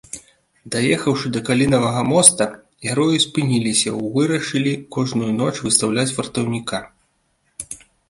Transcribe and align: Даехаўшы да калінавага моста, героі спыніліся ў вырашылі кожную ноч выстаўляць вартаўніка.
Даехаўшы 0.75 1.29
да 1.35 1.41
калінавага 1.49 2.01
моста, 2.13 2.43
героі 2.87 3.21
спыніліся 3.27 3.89
ў 3.93 4.19
вырашылі 4.19 4.75
кожную 4.99 5.31
ноч 5.39 5.55
выстаўляць 5.71 6.11
вартаўніка. 6.21 6.85